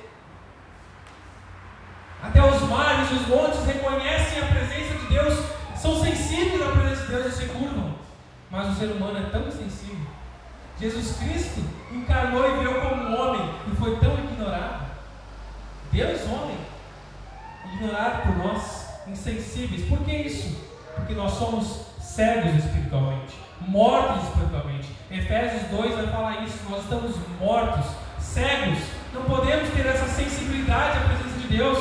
[2.24, 5.40] Até os mares e os montes reconhecem a presença de Deus,
[5.76, 7.96] são sensíveis à presença de Deus e se curvam.
[8.50, 10.08] Mas o ser humano é tão sensível.
[10.80, 14.86] Jesus Cristo encarnou e veio como homem e foi tão ignorado.
[15.92, 16.58] Deus, homem,
[17.74, 19.88] ignorado por nós, insensíveis.
[19.88, 20.66] Por que isso?
[20.96, 21.85] Porque nós somos
[22.16, 23.36] cegos espiritualmente,
[23.68, 24.88] mortos espiritualmente.
[25.12, 26.58] Efésios 2 vai falar isso.
[26.70, 27.86] Nós estamos mortos,
[28.20, 28.80] cegos.
[29.14, 31.78] Não podemos ter essa sensibilidade à presença de Deus.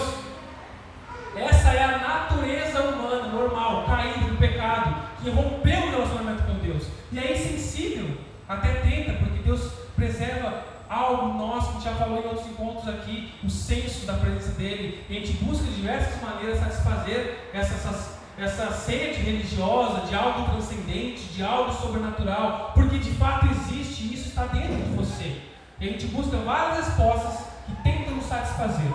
[1.37, 6.85] Essa é a natureza humana, normal, caída no pecado, que rompeu o relacionamento com Deus.
[7.13, 8.17] E é insensível,
[8.49, 13.51] até tenta, porque Deus preserva algo nosso, que já falou em outros encontros aqui, o
[13.51, 15.05] senso da presença dele.
[15.09, 20.51] E a gente busca de diversas maneiras satisfazer essa, essa, essa sede religiosa de algo
[20.51, 25.41] transcendente, de algo sobrenatural, porque de fato existe e isso está dentro de você.
[25.81, 28.93] E a gente busca várias respostas que tentam nos satisfazer.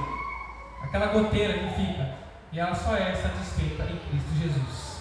[0.83, 2.15] Aquela goteira que fica
[2.51, 4.99] e ela só é satisfeita em Cristo Jesus.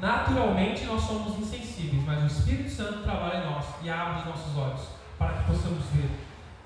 [0.00, 4.56] Naturalmente nós somos insensíveis, mas o Espírito Santo trabalha em nós e abre os nossos
[4.56, 4.80] olhos
[5.18, 6.10] para que possamos ver.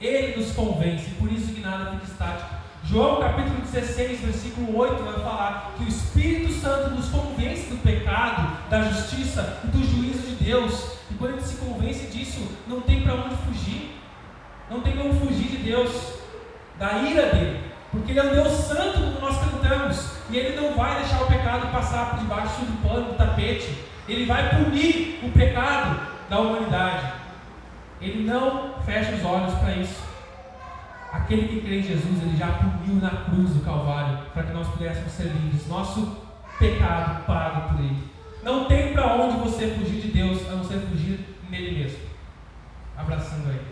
[0.01, 2.55] Ele nos convence, por isso que nada fica estático.
[2.85, 8.57] João capítulo 16, versículo 8 vai falar que o Espírito Santo nos convence do pecado,
[8.71, 10.93] da justiça e do juízo de Deus.
[11.11, 13.99] E quando ele se convence disso, não tem para onde fugir.
[14.71, 15.91] Não tem como fugir de Deus,
[16.79, 17.69] da ira dele.
[17.91, 20.11] Porque Ele é um Deus santo, como nós cantamos.
[20.31, 23.79] E Ele não vai deixar o pecado passar por debaixo do pano, do tapete.
[24.07, 27.13] Ele vai punir o pecado da humanidade.
[28.01, 30.08] Ele não fecha os olhos para isso.
[31.11, 34.69] Aquele que crê em Jesus, ele já puniu na cruz do Calvário, para que nós
[34.69, 35.67] pudéssemos ser livres.
[35.67, 36.19] Nosso
[36.59, 38.09] pecado pago por Ele.
[38.43, 41.99] Não tem para onde você fugir de Deus, a não ser fugir nele mesmo.
[42.97, 43.67] Abraçando Ele.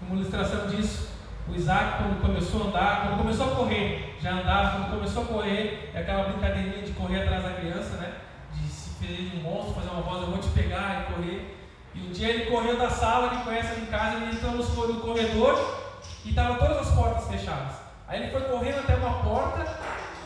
[0.00, 1.10] Como ilustração disso,
[1.48, 5.26] o Isaac, quando começou a andar, quando começou a correr, já andava, quando começou a
[5.26, 8.12] correr, é aquela brincadeirinha de correr atrás da criança, né?
[8.54, 11.58] De se de um monstro, fazer uma voz, eu vou te pegar e correr.
[11.94, 15.81] E um dia ele correu da sala que conhece em casa, ele entrou no corredor
[16.24, 17.72] e estavam todas as portas fechadas.
[18.08, 19.66] Aí ele foi correndo até uma porta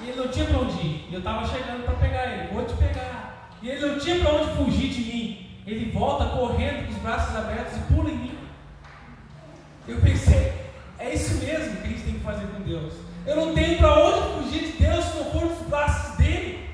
[0.02, 1.08] e ele não tinha para onde ir.
[1.08, 3.50] E eu estava chegando para pegar ele, vou te pegar.
[3.62, 5.50] E ele não tinha para onde fugir de mim.
[5.66, 8.38] Ele volta correndo com os braços abertos e pula em mim.
[9.88, 10.52] Eu pensei,
[10.98, 12.94] é isso mesmo que a gente tem que fazer com Deus.
[13.26, 16.70] Eu não tenho para onde fugir de Deus se não for nos braços dele.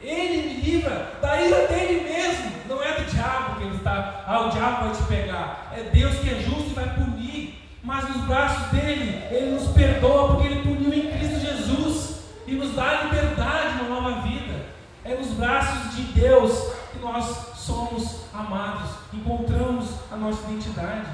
[0.00, 2.52] Ele me livra da ira dele mesmo.
[2.68, 4.24] Não é do diabo que ele está.
[4.26, 5.72] Ah, o diabo vai te pegar.
[5.76, 7.58] É Deus que é justo e vai punir.
[7.82, 12.74] Mas nos braços dele, ele nos perdoa porque ele puniu em Cristo Jesus e nos
[12.74, 14.66] dá liberdade, uma nova vida.
[15.04, 17.24] É nos braços de Deus que nós
[17.56, 21.06] somos amados, encontramos a nossa identidade.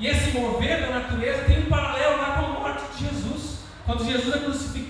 [0.00, 3.60] E esse mover da natureza tem um paralelo lá com a morte de Jesus.
[3.84, 4.38] Quando Jesus é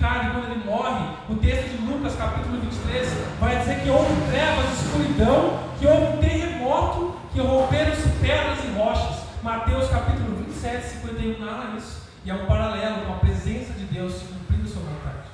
[0.00, 3.08] crucificado quando ele morre, o texto de Lucas, capítulo 23,
[3.38, 9.20] vai dizer que houve trevas, escuridão, que houve um terremoto, que romperam-se pedras e rochas.
[9.42, 12.08] Mateus, capítulo 27, 51, narra isso.
[12.24, 15.28] E é um paralelo com a presença de Deus se cumprindo sua vontade.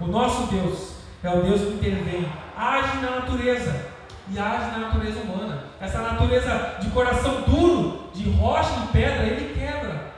[0.00, 3.86] O nosso Deus é o Deus que intervém, age na natureza,
[4.28, 5.64] e age na natureza humana.
[5.80, 10.12] Essa natureza de coração duro, de rocha, de pedra, ele quebra.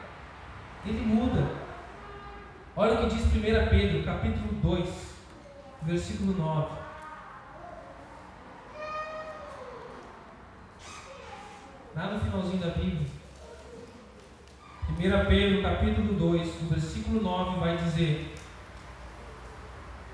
[0.86, 1.57] Ele muda.
[2.80, 3.30] Olha o que diz 1
[3.70, 4.88] Pedro, capítulo 2,
[5.82, 6.76] versículo 9.
[11.96, 13.08] Lá no finalzinho da Bíblia.
[14.90, 14.94] 1
[15.28, 18.32] Pedro, capítulo 2, versículo 9, vai dizer: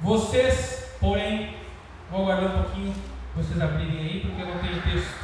[0.00, 1.58] Vocês, porém,
[2.10, 2.94] vou aguardar um pouquinho
[3.36, 5.18] vocês abrirem aí, porque eu não tenho texto.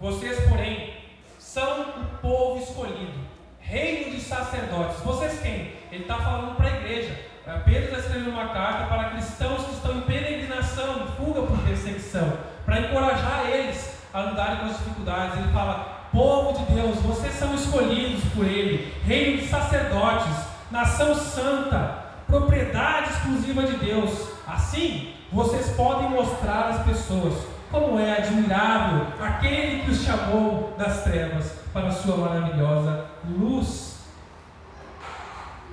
[0.00, 0.96] Vocês, porém,
[1.38, 3.30] são o povo escolhido,
[3.70, 5.00] reino de sacerdotes.
[5.04, 5.72] Vocês quem?
[5.92, 7.16] Ele está falando para a igreja.
[7.64, 12.32] Pedro está escrevendo uma carta para cristãos que estão em peregrinação, em fuga por perseguição,
[12.64, 15.38] para encorajar eles a lidarem com as dificuldades.
[15.38, 20.34] Ele fala: povo de Deus, vocês são escolhidos por Ele, reino de sacerdotes,
[20.70, 24.30] nação santa, propriedade exclusiva de Deus.
[24.46, 27.34] Assim, vocês podem mostrar às pessoas
[27.70, 34.00] como é admirável aquele que os chamou das trevas para a sua maravilhosa luz.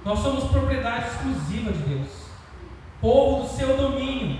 [0.05, 2.09] Nós somos propriedade exclusiva de Deus,
[3.01, 4.39] povo do seu domínio,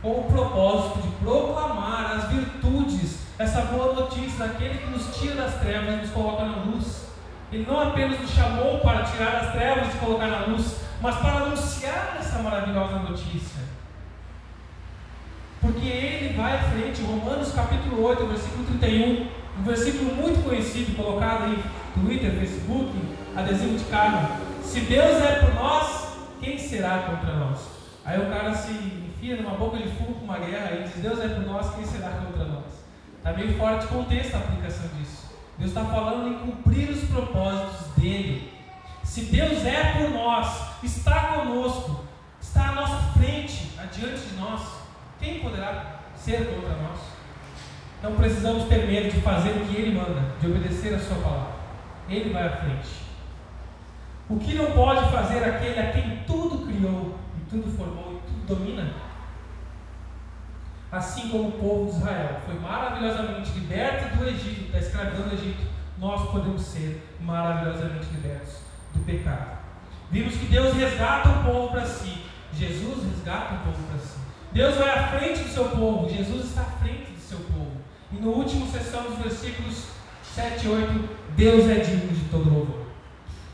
[0.00, 5.60] com o propósito de proclamar as virtudes, essa boa notícia daquele que nos tira das
[5.60, 7.10] trevas e nos coloca na luz.
[7.52, 11.44] Ele não apenas nos chamou para tirar das trevas e colocar na luz, mas para
[11.44, 13.60] anunciar essa maravilhosa notícia.
[15.60, 21.44] Porque ele vai à frente, Romanos capítulo 8, versículo 31, um versículo muito conhecido, colocado
[21.44, 21.62] aí
[21.94, 22.90] no Twitter, Facebook,
[23.36, 24.26] adesivo de carne.
[24.62, 27.60] Se Deus é por nós, quem será contra nós?
[28.04, 31.20] Aí o cara se enfia numa boca de fogo com uma guerra e diz: Deus
[31.20, 32.64] é por nós, quem será contra nós?
[33.18, 35.30] Está meio fora de contexto a aplicação disso.
[35.58, 38.50] Deus está falando em cumprir os propósitos dele.
[39.04, 42.04] Se Deus é por nós, está conosco,
[42.40, 44.62] está à nossa frente, adiante de nós,
[45.18, 47.19] quem poderá ser contra nós?
[48.02, 51.52] Não precisamos ter medo de fazer o que Ele manda, de obedecer a Sua palavra.
[52.08, 52.88] Ele vai à frente.
[54.28, 58.56] O que não pode fazer aquele a quem tudo criou, e tudo formou, e tudo
[58.56, 58.92] domina?
[60.90, 65.66] Assim como o povo de Israel foi maravilhosamente liberto do Egito, da escravidão do Egito,
[65.98, 68.56] nós podemos ser maravilhosamente libertos
[68.94, 69.58] do pecado.
[70.10, 72.24] Vimos que Deus resgata o povo para si.
[72.52, 74.18] Jesus resgata o povo para si.
[74.52, 76.08] Deus vai à frente do seu povo.
[76.08, 77.69] Jesus está à frente do seu povo.
[78.12, 79.84] E no último sessão dos versículos
[80.34, 82.80] 7 e 8, Deus é digno de todo louvor.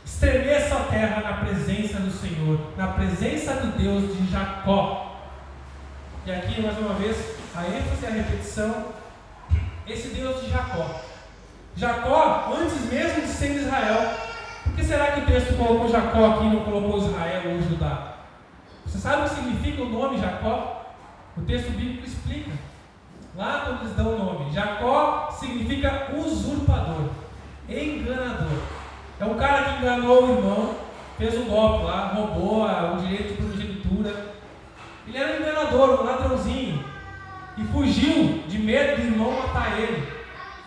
[0.03, 5.15] Estremeça a terra na presença do Senhor, na presença do Deus de Jacó.
[6.25, 7.15] E aqui, mais uma vez,
[7.55, 8.85] a ênfase e a repetição.
[9.87, 11.01] Esse Deus de Jacó.
[11.75, 14.17] Jacó, antes mesmo de ser Israel,
[14.63, 18.15] por que será que o texto colocou Jacó aqui e não colocou Israel ou Judá?
[18.85, 20.95] Você sabe o que significa o nome Jacó?
[21.37, 22.51] O texto bíblico explica.
[23.37, 27.11] Lá quando eles dão o nome, Jacó significa usurpador,
[27.69, 28.63] enganador.
[29.19, 30.75] É um cara que enganou o irmão,
[31.19, 34.33] fez um golpe lá, roubou o direito de primogenitura.
[35.07, 36.83] Ele era um enganador, um ladrãozinho.
[37.57, 40.11] E fugiu de medo do irmão matar ele.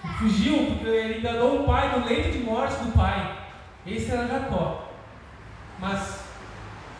[0.05, 3.37] E fugiu porque ele enganou o pai no leito de morte do pai.
[3.85, 4.93] Esse era Jacó.
[5.81, 6.25] Mas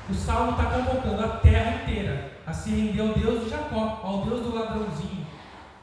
[0.09, 4.23] o salmo está convocando a terra inteira a se render ao Deus de Jacó, ao
[4.23, 5.20] Deus do ladrãozinho.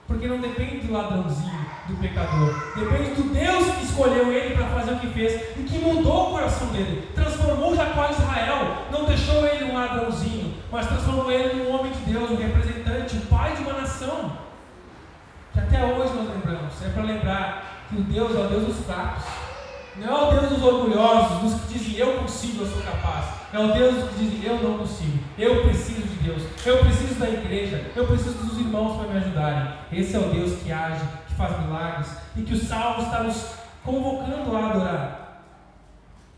[0.08, 2.56] Porque não depende do ladrãozinho, do pecador.
[2.76, 6.32] Depende do Deus que escolheu ele para fazer o que fez e que mudou o
[6.32, 7.10] coração dele.
[7.14, 8.86] Transformou Jacó em Israel.
[8.92, 13.22] Não deixou ele um ladrãozinho, mas transformou ele num homem de Deus, um representante, um
[13.22, 14.38] pai de uma nação.
[15.52, 16.82] Que até hoje nós lembramos.
[16.82, 19.24] É para lembrar que o Deus é o Deus dos fracos.
[19.98, 23.26] Não é o Deus dos orgulhosos, dos que dizem eu consigo, eu sou capaz.
[23.52, 27.30] É o Deus que dizem eu não consigo, eu preciso de Deus, eu preciso da
[27.30, 29.74] igreja, eu preciso dos irmãos para me ajudarem.
[29.92, 33.56] Esse é o Deus que age, que faz milagres e que o Salmo está nos
[33.84, 35.44] convocando a adorar.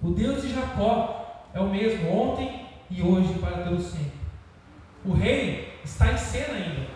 [0.01, 4.19] O Deus de Jacó é o mesmo ontem e hoje para todo sempre.
[5.05, 6.87] O rei está em cena ainda.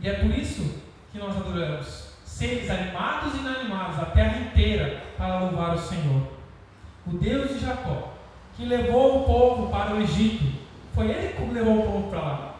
[0.00, 0.82] E é por isso
[1.12, 6.26] que nós adoramos seres animados e inanimados, a terra inteira, para louvar o Senhor.
[7.06, 8.12] O Deus de Jacó,
[8.56, 10.44] que levou o povo para o Egito,
[10.94, 12.54] foi ele que levou o povo para lá.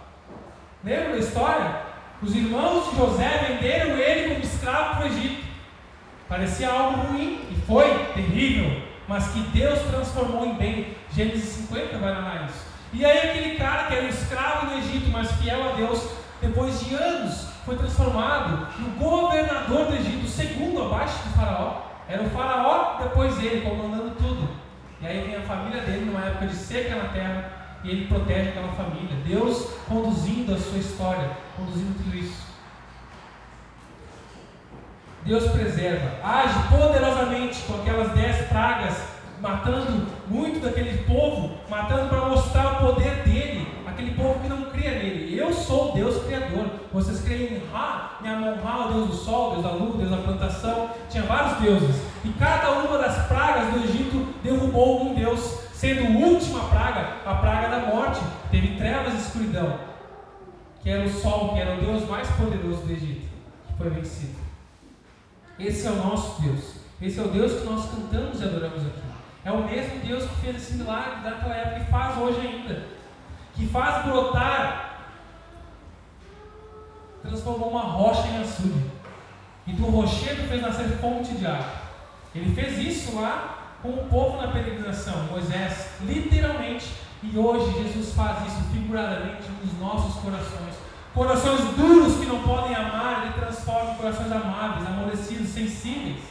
[0.82, 1.80] Lembra da história?
[2.20, 5.44] Os irmãos de José venderam ele como escravo para o Egito.
[6.28, 10.96] Parecia algo ruim, e foi terrível, mas que Deus transformou em bem.
[11.12, 12.66] Gênesis 50 vai narrar isso.
[12.92, 16.08] E aí aquele cara que era um escravo no Egito, mas fiel a Deus,
[16.40, 21.82] depois de anos, foi transformado no governador do Egito, segundo abaixo do faraó.
[22.08, 24.48] Era o faraó depois dele, comandando tudo.
[25.00, 28.48] E aí vem a família dele numa época de seca na terra e ele protege
[28.48, 29.16] aquela família.
[29.26, 32.42] Deus conduzindo a sua história, conduzindo tudo isso.
[35.24, 38.94] Deus preserva, age poderosamente com aquelas dez pragas,
[39.40, 44.90] matando muito daquele povo, matando para mostrar o poder dele, aquele povo que não cria
[44.90, 45.38] nele.
[45.38, 46.66] Eu sou Deus Criador.
[46.92, 50.18] Vocês creem em Ra, em Amon-Ra, o Deus do Sol, Deus da Lua, Deus da
[50.18, 50.90] plantação.
[51.10, 52.02] Tinha vários deuses.
[52.24, 57.34] E cada uma das pragas do Egito derrubou um Deus, sendo a última praga a
[57.34, 58.20] praga da morte.
[58.50, 59.78] Teve trevas e escuridão,
[60.82, 63.28] que era o Sol, que era o Deus mais poderoso do Egito,
[63.66, 64.38] que foi vencido.
[65.58, 66.76] Esse é o nosso Deus.
[67.02, 69.02] Esse é o Deus que nós cantamos e adoramos aqui.
[69.44, 72.94] É o mesmo Deus que fez esse milagre daquela época e faz hoje ainda
[73.54, 75.10] que faz brotar,
[77.22, 78.90] transformou uma rocha em açude.
[79.66, 81.84] e do rochedo fez nascer fonte de água.
[82.34, 86.90] Ele fez isso lá com o povo na peregrinação, Moisés, literalmente,
[87.22, 90.74] e hoje Jesus faz isso figuradamente nos nossos corações.
[91.12, 96.22] Corações duros que não podem amar, ele transforma em corações amáveis, amolecidos, sensíveis,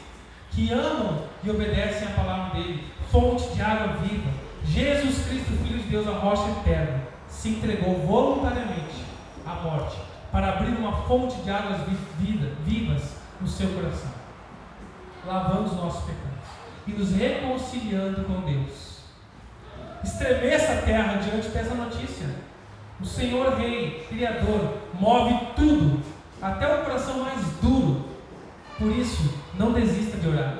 [0.49, 4.32] que amam e obedecem à palavra dele, fonte de água viva.
[4.66, 9.06] Jesus Cristo, Filho de Deus, a rocha eterna, se entregou voluntariamente
[9.45, 9.97] à morte
[10.32, 11.82] para abrir uma fonte de águas
[12.66, 14.10] vivas no seu coração,
[15.28, 16.33] lavando os nossos pecados
[16.88, 18.94] e nos reconciliando com Deus.
[20.04, 22.28] Estremeça a terra diante dessa notícia.
[23.00, 26.02] O Senhor Rei, Criador, move tudo,
[26.42, 28.06] até o coração mais duro.
[28.78, 30.58] Por isso, não desista de orar.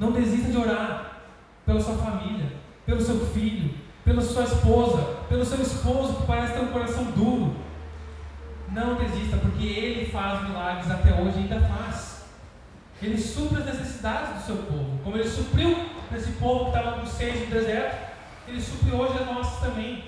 [0.00, 1.22] Não desista de orar
[1.66, 2.46] pela sua família,
[2.86, 7.56] pelo seu filho, pela sua esposa, pelo seu esposo que parece ter um coração duro.
[8.72, 12.07] Não desista, porque Ele faz milagres até hoje e ainda faz.
[13.00, 14.98] Ele supre as necessidades do seu povo.
[15.04, 18.08] Como ele supriu esse povo que estava com sede no deserto,
[18.48, 20.04] ele supre hoje as nossas também.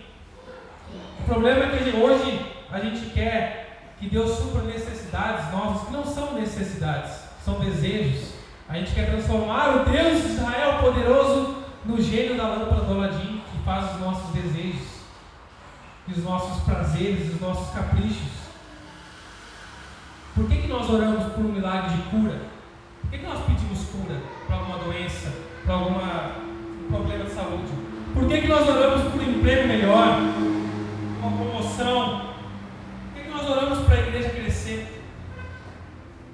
[1.21, 6.05] O problema é que hoje a gente quer que Deus supra necessidades nossas que não
[6.05, 7.13] são necessidades,
[7.45, 8.33] são desejos.
[8.69, 13.43] A gente quer transformar o Deus de Israel poderoso no gênio da lâmpada do Aladim,
[13.51, 14.89] que faz os nossos desejos,
[16.09, 18.31] os nossos prazeres, os nossos caprichos.
[20.35, 22.50] Por que, que nós oramos por um milagre de cura?
[23.03, 25.33] Por que nós pedimos cura para alguma doença,
[25.65, 25.95] para algum
[26.89, 27.73] problema de saúde?
[28.15, 30.19] Por que, que nós oramos por um emprego melhor,
[31.23, 32.35] uma promoção?
[33.05, 35.05] Por que, que nós oramos para a igreja crescer?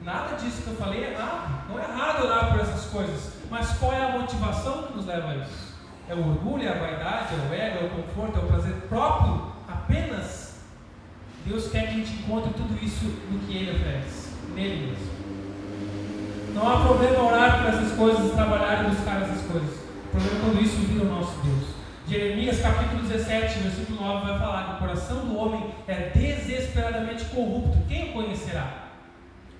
[0.03, 1.69] Nada disso que eu falei é errado.
[1.69, 3.33] Não é errado orar por essas coisas.
[3.51, 5.75] Mas qual é a motivação que nos leva a isso?
[6.09, 8.73] É o orgulho, é a vaidade, é o ego, é o conforto, é o prazer
[8.89, 10.61] próprio apenas?
[11.45, 15.16] Deus quer que a gente encontre tudo isso no que Ele oferece, nele mesmo.
[16.57, 19.77] Não há problema orar por essas coisas, trabalhar e buscar essas coisas.
[20.07, 21.67] O problema é quando isso vira o nosso Deus.
[22.09, 27.77] Jeremias capítulo 17, versículo 9 vai falar que o coração do homem é desesperadamente corrupto.
[27.87, 28.87] Quem o conhecerá?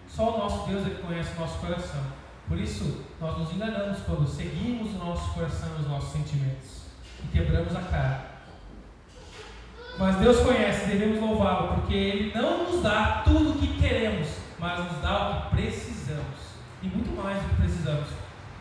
[0.09, 2.01] Só o nosso Deus é que conhece o nosso coração.
[2.49, 6.87] Por isso, nós nos enganamos quando seguimos o nosso coração e os nossos sentimentos
[7.23, 8.25] e quebramos a cara.
[9.99, 14.29] Mas Deus conhece, devemos louvá-lo, porque Ele não nos dá tudo o que queremos,
[14.59, 16.36] mas nos dá o que precisamos
[16.87, 18.09] muito mais do que precisamos.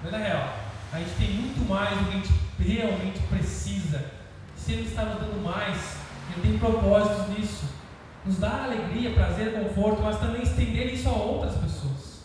[0.04, 0.54] Mas na real,
[0.92, 4.12] a gente tem muito mais do que a gente realmente precisa.
[4.56, 5.98] Se Ele está nos dando mais,
[6.32, 7.66] Ele tem propósitos nisso.
[8.26, 12.24] Nos dá alegria, prazer, conforto, mas também estender isso a outras pessoas.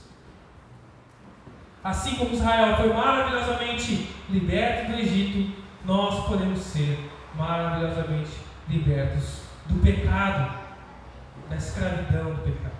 [1.82, 8.30] Assim como Israel foi maravilhosamente liberto do Egito, nós podemos ser maravilhosamente
[8.68, 10.58] libertos do pecado,
[11.48, 12.74] da escravidão do pecado.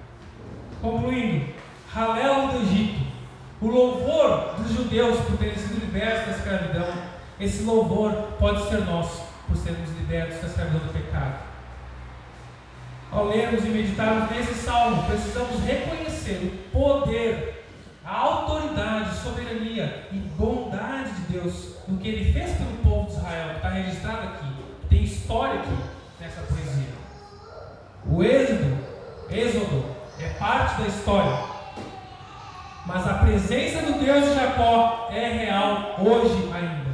[0.81, 1.53] Concluindo,
[1.95, 3.10] Halel do Egito,
[3.61, 6.95] o louvor dos judeus por terem sido libertos da escravidão,
[7.39, 11.41] esse louvor pode ser nosso por sermos libertos da escravidão do pecado.
[13.13, 17.67] Ao lermos e meditarmos nesse salmo, precisamos reconhecer o poder,
[18.05, 23.49] a autoridade, soberania e bondade de Deus no que Ele fez pelo povo de Israel,
[23.51, 24.47] que está registrado aqui.
[24.89, 25.77] Tem história aqui
[26.21, 26.95] nessa poesia.
[28.07, 28.79] O êxodo,
[29.29, 29.85] êxodo
[30.19, 31.60] é parte da história
[32.87, 36.91] mas a presença do Deus de Jacó é real hoje ainda.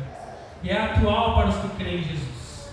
[0.62, 2.70] E é atual para os que creem em Jesus.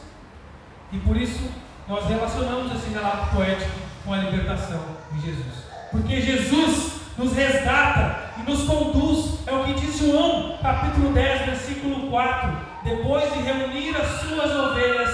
[0.92, 1.52] E por isso
[1.88, 3.72] nós relacionamos esse relato poético
[4.06, 5.64] com a libertação de Jesus.
[5.92, 9.40] Porque Jesus nos resgata e nos conduz.
[9.46, 12.58] É o que diz João, capítulo 10, versículo 4.
[12.84, 15.10] Depois de reunir as suas ovelhas,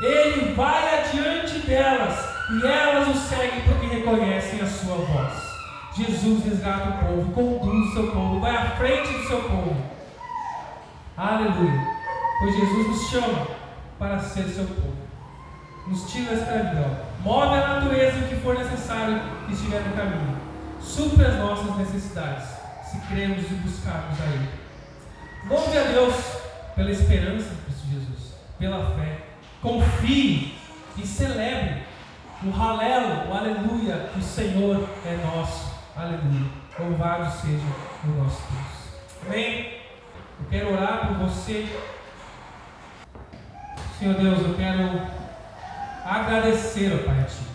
[0.00, 2.14] ele vai adiante delas
[2.50, 5.53] e elas o seguem porque reconhecem a sua voz.
[5.96, 9.76] Jesus resgata o povo, conduz o seu povo, vai à frente do seu povo.
[11.16, 11.86] Aleluia.
[12.40, 13.46] Pois Jesus nos chama
[13.96, 14.96] para ser seu povo.
[15.86, 16.96] Nos tira da escravidão.
[17.20, 20.36] Move a natureza o que for necessário que estiver no caminho.
[20.80, 22.48] Supre as nossas necessidades,
[22.90, 24.48] se cremos e buscarmos a Ele.
[25.48, 26.14] Louve a Deus
[26.74, 29.18] pela esperança de Cristo Jesus, pela fé.
[29.62, 30.58] Confie
[30.96, 31.82] e celebre
[32.42, 35.73] o halelo, o aleluia, o Senhor é nosso.
[35.96, 36.50] Aleluia.
[36.76, 37.62] Louvado seja
[38.02, 39.24] o nosso Deus.
[39.24, 39.74] Amém?
[40.40, 41.68] Eu quero orar por você.
[43.96, 45.00] Senhor Deus, eu quero
[46.04, 47.46] agradecer, ó Pai, a Ti.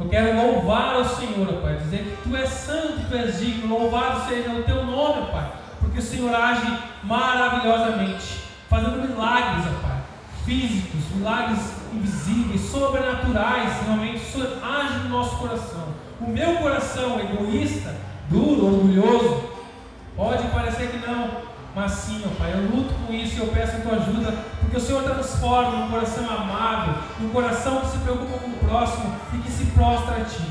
[0.00, 3.78] Eu quero louvar ao Senhor, ó Pai, dizer que Tu és santo, Tu és digno,
[3.78, 6.66] louvado seja o Teu nome, ó Pai, porque o Senhor age
[7.04, 10.00] maravilhosamente, fazendo milagres, ó Pai,
[10.44, 11.60] físicos, milagres
[11.92, 15.85] invisíveis, sobrenaturais, realmente, o Senhor age no nosso coração
[16.20, 17.94] o meu coração egoísta
[18.28, 19.56] duro, orgulhoso?
[20.16, 21.30] Pode parecer que não,
[21.74, 24.78] mas sim, ó Pai, eu luto com isso e eu peço a tua ajuda, porque
[24.78, 29.38] o Senhor transforma um coração amável, um coração que se preocupa com o próximo e
[29.38, 30.42] que se prostra a Ti.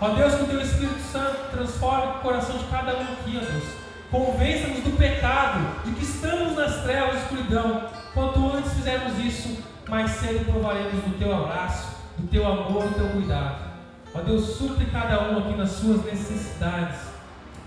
[0.00, 3.52] Ó Deus, que o Teu Espírito Santo transforme o coração de cada um aqui, ó
[3.52, 3.64] Deus.
[4.10, 7.82] Convença-nos do pecado, de que estamos nas trevas e escuridão.
[8.14, 13.08] Quanto antes fizermos isso, mais cedo provaremos do Teu abraço, do Teu amor, do Teu
[13.10, 13.67] cuidado.
[14.14, 17.00] Ó Deus, supre cada um aqui nas suas necessidades.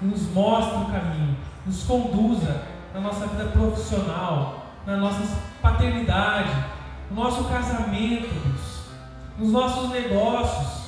[0.02, 2.64] E nos mostre o caminho, nos conduza
[2.94, 6.50] na nossa vida profissional, na nossa paternidade,
[7.10, 8.82] no nosso casamento, Deus,
[9.38, 10.82] nos nossos negócios.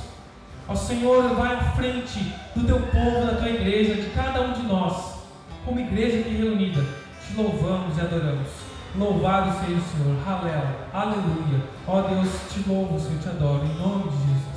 [0.68, 4.64] Ó Senhor, vai à frente do teu povo, da tua igreja, de cada um de
[4.64, 5.16] nós,
[5.66, 6.84] como igreja aqui reunida,
[7.26, 8.48] te louvamos e adoramos.
[8.96, 11.64] Louvado seja o Senhor, Halel, aleluia.
[11.88, 14.53] Ó Deus, te louvo, Senhor, te adoro, em nome de Jesus.